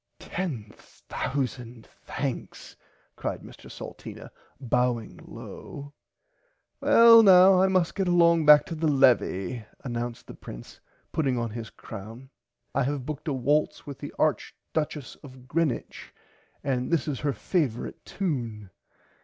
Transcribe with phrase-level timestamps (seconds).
[0.17, 2.75] Ten thousand thanks
[3.15, 5.93] cried Mr Salteena bowing low.
[6.79, 10.79] Well now I must get along back to the levie announced the prince
[11.11, 12.31] putting on his crown
[12.73, 16.11] I have booked a valse with the Arch duchess of Greenwich
[16.63, 18.71] and this is her favorite tune.